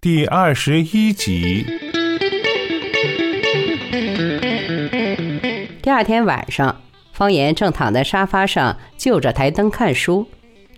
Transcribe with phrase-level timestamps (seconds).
[0.00, 1.64] 第二十一集。
[5.82, 6.80] 第二天晚上，
[7.12, 10.28] 方言正躺在沙发上就着台灯看书。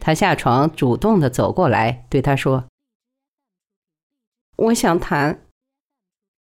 [0.00, 2.64] 他下床，主动的走过来，对他说
[4.56, 5.42] ：“我想谈。”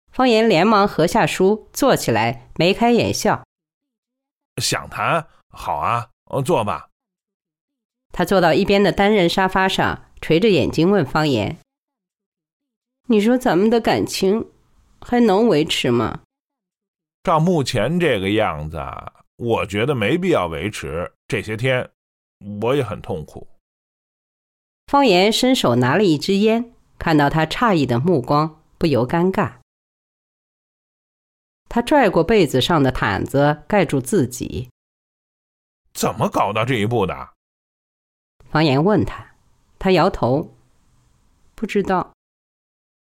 [0.09, 3.43] 方言连忙合下书，坐起来，眉开眼笑
[4.64, 5.27] ：“想谈？
[5.50, 6.07] 好啊，
[6.46, 6.88] 坐吧。”
[8.14, 11.57] 他坐到一边的单人沙发上，垂着眼睛问方言
[13.11, 14.51] ：“你说咱们的感情
[15.01, 16.21] 还能维持吗？”
[17.23, 18.79] 照目前这个样子，
[19.37, 21.11] 我觉得没必要维持。
[21.27, 21.89] 这些天，
[22.61, 23.47] 我也很痛苦。
[24.87, 29.55] 方言伸手拿了一支烟，看到他诧异的目光，不由尴尬。
[31.67, 34.69] 他拽过被子上的毯子盖住自己。
[35.94, 37.30] 怎么搞到这一步的？
[38.50, 39.36] 方言问他，
[39.78, 40.55] 他摇头，
[41.53, 42.14] 不知道。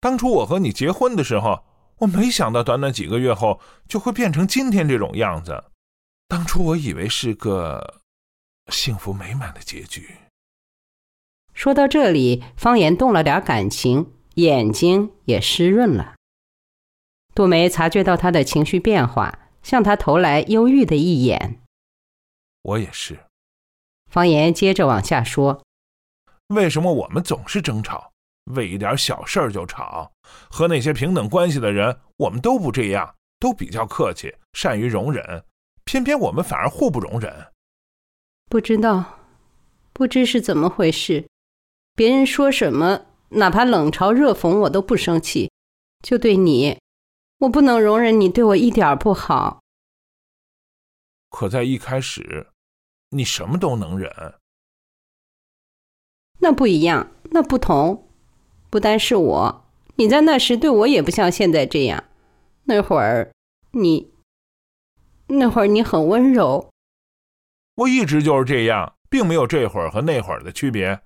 [0.07, 1.65] 当初我和你结婚的时候，
[1.99, 5.65] 我没想到短短几个月后就会变成今天这种样子。
[6.29, 8.03] 当初我以为是个
[8.71, 10.15] 幸福美满的结局。
[11.55, 16.15] 说到这里，方言动了点感情，眼睛也湿润了。
[17.35, 21.61] 杜梅察觉到他的情绪变化，向他投来忧郁的一眼。
[22.63, 23.19] 我也是。
[24.09, 25.65] 方言接着往下说
[26.55, 28.13] ：“为什么我们总是争吵，
[28.55, 30.13] 为一点小事儿就吵？
[30.51, 35.45] 和那些平等关系的人，我们都不这样，都比较客气，善于容忍。
[35.85, 37.53] 偏偏我们反而互不容忍。
[38.47, 39.21] 不知道，
[39.93, 41.29] 不知是怎么回事。
[41.95, 45.51] 别人说什么，哪怕冷嘲热讽，我都不生气。
[46.03, 46.79] 就对你，
[47.39, 49.61] 我不能容忍你对我一点不好。
[51.31, 52.49] 可在一开始。”
[53.11, 54.35] 你什么都能忍，
[56.41, 58.06] 那不一样，那不同。
[58.71, 59.65] 不单是我，
[59.97, 62.05] 你在那时对我也不像现在这样。
[62.65, 63.33] 那会儿，
[63.73, 64.13] 你，
[65.29, 66.71] 那会儿你很温柔。
[67.77, 71.01] 我一直就是这样，并没有这会儿和那会儿的区别。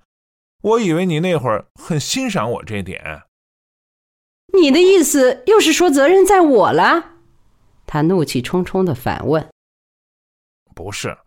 [0.61, 3.23] 我以为你那会儿很欣赏我这点。
[4.53, 7.17] 你的意思又是说责任在我了？
[7.85, 9.49] 他怒气冲冲的反问。
[10.75, 11.17] 不是。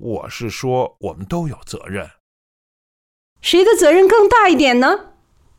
[0.00, 2.08] 我是说，我们都有责任。
[3.40, 5.07] 谁的责任更大一点呢？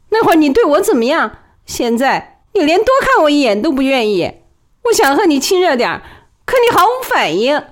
[0.09, 1.37] 那会儿你对我怎么样？
[1.65, 4.41] 现在你连多看我一眼都不愿意。
[4.85, 6.01] 我想和你亲热点
[6.45, 7.63] 可你毫无反应。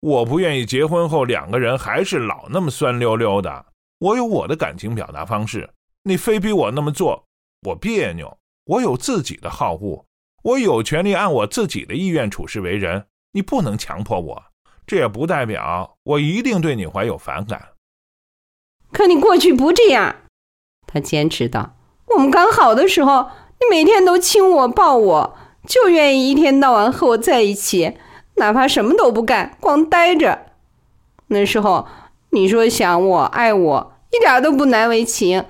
[0.00, 3.66] 我不愿意结婚后两个人还是老那么酸溜溜的。
[4.00, 5.70] 我有我的感情表达方式，
[6.02, 7.24] 你非逼我那么做，
[7.68, 8.36] 我别扭。
[8.64, 10.04] 我有自己的好恶，
[10.42, 13.06] 我有权利按我自己的意愿处事为人。
[13.32, 14.42] 你不能强迫我。
[14.84, 17.68] 这也不代表我一定对你怀有反感。
[18.90, 20.14] 可你过去不这样，
[20.92, 21.74] 他坚持道
[22.14, 25.36] ：“我们刚好的时候，你每天都亲我抱我，
[25.66, 27.96] 就愿意一天到晚和我在一起，
[28.36, 30.52] 哪怕什么都不干，光待着。
[31.28, 31.88] 那时候
[32.30, 35.46] 你说想我爱我，一点都不难为情，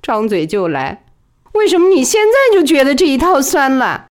[0.00, 1.04] 张嘴就来。
[1.52, 4.06] 为什么你现在就觉得这一套酸了？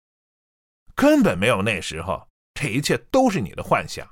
[0.95, 2.23] 根本没有那时候，
[2.55, 4.07] 这一切都是你的幻想。”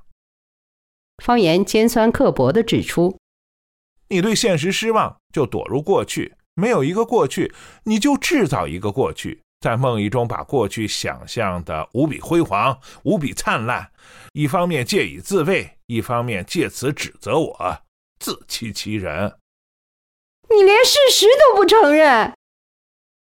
[1.25, 3.19] 方言尖酸刻薄的指出
[4.09, 7.55] ：“你对现实失望，就躲入过去；没有一个过去，
[7.85, 13.91] 你就制造一个过去，在梦呓中把过去想象的无比辉煌、无比灿烂。
[14.33, 17.79] 一方面借以自慰，一方面借此指责我，
[18.19, 19.39] 自欺欺人。
[20.51, 22.35] 你连事实都不承认。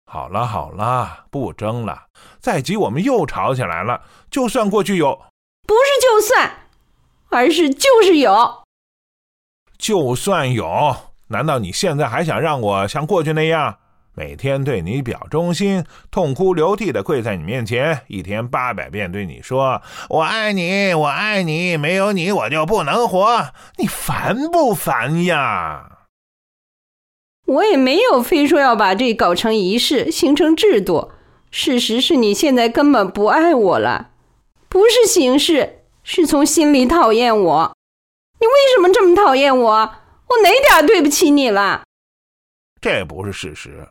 [0.06, 2.08] 好了好了，不争了。
[2.40, 4.04] 再急，我们又吵起来了。
[4.30, 5.16] 就算过去有，
[5.66, 6.58] 不是就算。”
[7.34, 8.64] 而是就是有，
[9.78, 13.78] 就算有，难道你现在还想让我像过去那样，
[14.14, 26.00] 每天对你表忠心，痛哭流涕的跪在你面前，一天八百遍对你说“我爱你，我爱你”，没有你我就不能活，你烦不烦呀？
[27.48, 31.12] 我也没有非说要把这搞成仪式，形成制度。
[31.50, 34.12] 事实是你现在根本不爱我了，
[34.70, 35.78] 不是形式。
[36.04, 37.76] 是从心里讨厌我，
[38.40, 39.94] 你为什么这么讨厌我？
[40.32, 41.84] 我哪点对不起你了？
[42.80, 43.90] 这不是事实，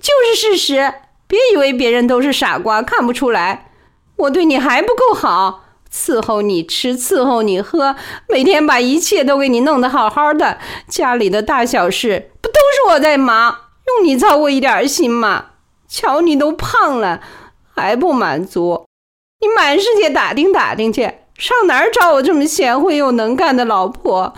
[0.00, 0.94] 就是事实。
[1.26, 3.72] 别以为别人都是傻瓜，看不出来。
[4.16, 7.96] 我对你还不够好，伺候你吃，伺候你喝，
[8.28, 10.58] 每天把一切都给你弄得好好的。
[10.86, 15.46] 家里的大小事不都是我在忙，用你操过一点心吗？
[15.88, 17.20] 瞧你都胖了，
[17.74, 18.86] 还不满足。
[19.40, 21.02] 你满世界打听打听去，
[21.36, 24.34] 上哪儿找我这么贤惠又能干的老婆？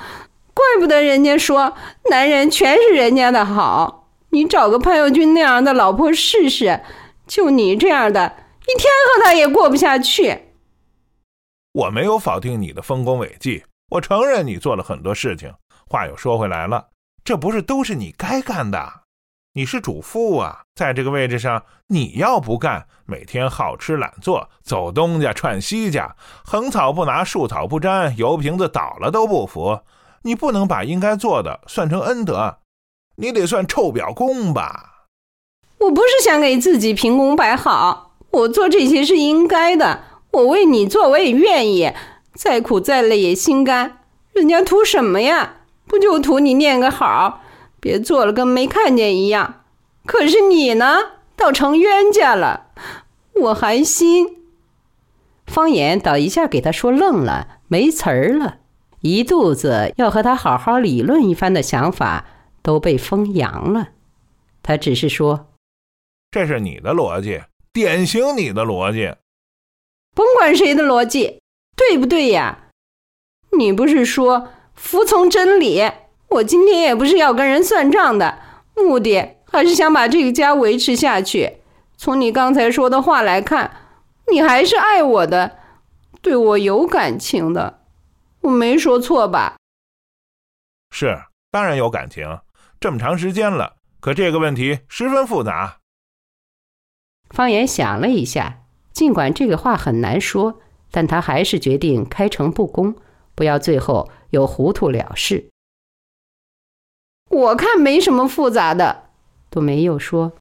[0.74, 1.74] 怪不得人家说
[2.10, 4.08] 男人全是人家的好。
[4.30, 6.80] 你找个潘友军那样的老婆试试。
[7.26, 10.42] 就你这样的，一天和他也过不下去。
[11.72, 15.52] 我没有否定你的丰功伟绩，我承认你做了很多事情。
[15.88, 16.88] 话又说回来了，
[17.24, 18.92] 这不是都是你该干的？
[19.54, 26.14] 你是主妇啊，在这个位置上，你要不干，每天好吃懒做，走东家串西家，
[26.44, 29.80] 横草不拿，竖草不沾，油瓶子倒了都不扶。
[30.24, 32.58] 你不能把应该做的算成恩德，
[33.16, 35.06] 你得算臭表功吧？
[35.78, 40.04] 我不是想给自己凭功摆好，我做这些是应该的。
[40.32, 41.92] 我为你做，我也愿意，
[42.34, 44.00] 再苦再累也心甘。
[44.32, 45.56] 人家图什么呀？
[45.86, 47.42] 不就图你念个好？
[47.78, 49.62] 别做了，跟没看见一样。
[50.06, 50.96] 可是你呢，
[51.36, 52.68] 倒成冤家了。
[53.34, 54.38] 我还心。
[55.46, 58.58] 方言倒一下给他说愣了，没词儿了，
[59.06, 62.24] 一肚子要和他好好理论一番的想法
[62.62, 63.88] 都被风扬了。
[64.62, 65.48] 他只是说
[66.32, 69.14] ：“这是你的逻辑，典型你的逻辑。
[70.14, 71.42] 甭管谁的逻辑，
[71.76, 72.70] 对不对呀？
[73.58, 75.82] 你不是说服从真理？”
[76.36, 78.38] 我今天也不是要跟人算账的，
[78.74, 81.58] 目的还是想把这个家维持下去。
[81.98, 83.70] 从你刚才说的话来看，
[84.32, 85.58] 你还是爱我的，
[86.22, 87.83] 对我有感情的，
[88.44, 89.56] 我没说错吧？
[90.90, 92.40] 是，当然有感情。
[92.78, 95.80] 这么长时间了，可这个问题十分复杂。
[97.30, 100.60] 方言想了一下，尽管这个话很难说，
[100.90, 102.94] 但他还是决定开诚布公，
[103.34, 105.48] 不要最后又糊涂了事。
[107.30, 109.08] 我看没什么复杂的，
[109.50, 110.34] 杜梅又说：“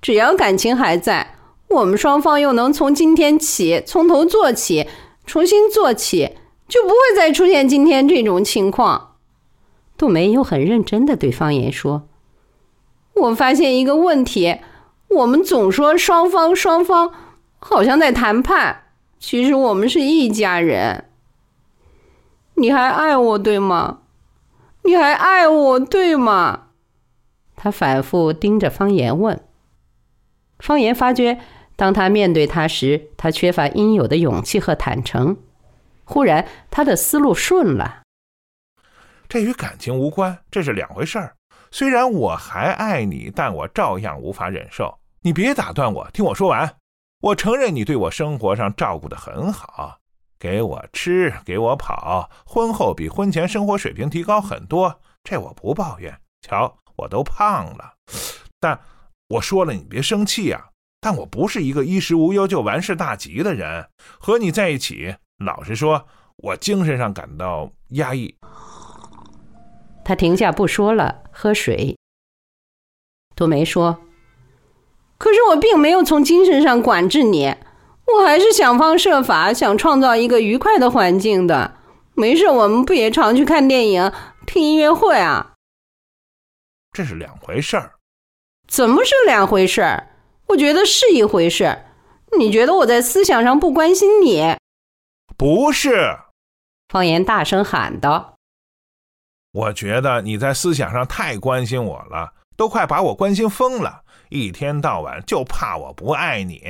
[0.00, 1.36] 只要感情还在，
[1.68, 4.88] 我们双方又能从今天起从头做起，
[5.26, 6.38] 重新做起，
[6.68, 9.16] 就不会再出现今天这种情况。”
[9.98, 12.08] 杜梅又很认真的对方言说
[13.14, 14.58] ：“我发现一个问题，
[15.08, 17.12] 我们总说双方双方
[17.58, 18.84] 好像在谈判，
[19.18, 21.04] 其实我们是一家人。
[22.54, 24.00] 你还爱我，对吗？”
[24.86, 26.68] 你还爱我，对吗？
[27.56, 29.42] 他反复盯着方言问。
[30.60, 31.40] 方言发觉，
[31.74, 35.38] 当他面对他时，他缺乏应有的勇气和坦诚。
[36.06, 38.02] 忽然，他的思路顺了。
[39.28, 41.34] 这与感情无关，这是两回事儿。
[41.72, 44.98] 虽然我还爱你，但我照样无法忍受。
[45.20, 46.76] 你别打断我，听我说完。
[47.20, 49.98] 我承认你对我生活上照顾的很好。
[50.38, 56.20] 给我吃，给我跑，婚后比婚前生活水平提高很多，这我不抱怨。
[56.42, 57.94] 瞧，我都胖了，
[58.60, 58.78] 但
[59.28, 60.68] 我说了，你别生气呀。
[61.00, 63.88] 但我不是一个衣食无忧就完事大吉的人。
[64.20, 66.06] 和你在一起，老实说，
[66.36, 68.34] 我精神上感到压抑。
[70.04, 71.96] 他停下不说了，喝水。
[73.34, 73.98] 杜梅说
[75.18, 77.54] ：“可是我并没有从精神上管制你。”
[78.18, 81.76] 我还是想方设法想创造一个愉快的环境的。
[82.14, 84.12] 没事，我们不也常去看电影、
[84.46, 85.54] 听音乐会啊？
[86.92, 87.94] 这是两回事儿。
[88.68, 90.10] 怎么是两回事儿？
[90.46, 91.86] 我觉得是一回事儿。
[92.38, 94.56] 你觉得我在思想上不关心你？
[95.36, 96.16] 不是。
[96.88, 98.36] 方言大声喊道
[99.52, 106.60] ：“我觉得你在思想上太关心我了，都快把我关心疯了。”一天到晚就怕我不爱你，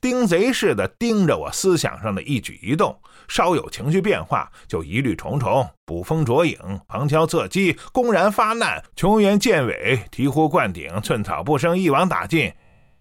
[0.00, 2.98] 盯贼似的盯着我思想上的一举一动，
[3.28, 12.52] 稍有情绪变化就疑虑重重，捕风捉影，旁敲侧击，公然发难，穷源见尾，醍醐灌顶，寸草不生，一网打尽。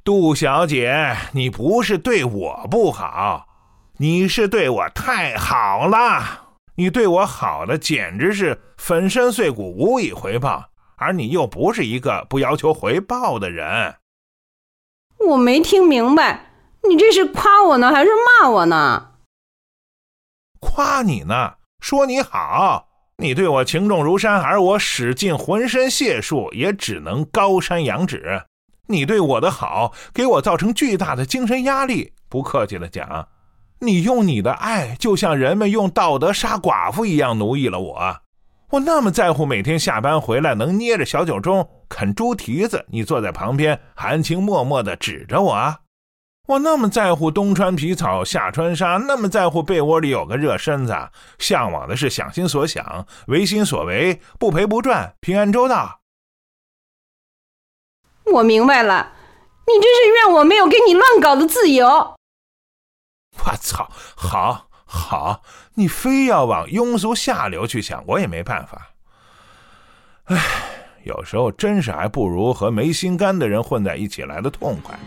[0.04, 3.48] 杜小姐，你不是对我不好，
[3.98, 10.66] 你是对我太好了，你对我好的简直是粉身碎骨，无以回报。
[10.98, 13.96] 而你又不是一个不要求回报的人，
[15.28, 16.52] 我没听明白，
[16.88, 18.10] 你这是夸我呢，还是
[18.42, 19.12] 骂我呢？
[20.60, 22.88] 夸你呢，说你好，
[23.18, 28.44] 你对我情重如山，而我使尽浑身解数，也只能高山仰止。
[28.88, 32.14] 你对我的好，给我造成巨大的精神压力。
[32.30, 33.28] 不客气的讲，
[33.80, 38.18] 你用你的爱，就像人们用道德杀寡妇一样，奴役了我。
[38.72, 45.76] 我那么在乎每天下班回来能捏着小酒盅啃猪蹄子，你坐在旁边含情脉脉地指着我。
[46.48, 50.96] 我那么在乎冬穿皮草夏穿纱，那么在乎被窝里有个热身子，
[51.38, 56.02] 向往的是想心所想，为心所为，不赔不赚，平安周到。
[58.34, 59.14] 我明白了，
[59.68, 62.15] 你这是怨我没有给你乱搞的自由。
[63.44, 64.68] 我操，好。
[64.88, 65.42] 好，
[65.74, 68.92] 你非要往庸俗下流去想，我也没办法。
[70.26, 70.38] 唉，
[71.04, 74.98] 有时候真是还不如和没心肝的人混在一起来的痛快。